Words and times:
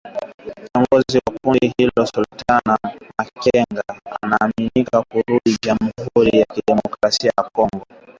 Kiongozi 0.71 1.17
wa 1.25 1.33
kundi 1.43 1.73
hilo 1.77 2.05
Sultani 2.15 2.79
Makenga 3.17 3.83
anaaminika 4.21 5.01
kurudi 5.09 5.57
Jamhuri 5.63 6.39
ya 6.39 6.45
kidemokrasia 6.45 7.31
ya 7.37 7.43
Kongo. 7.43 7.85